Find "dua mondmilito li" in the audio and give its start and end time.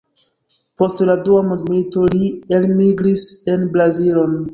1.27-2.31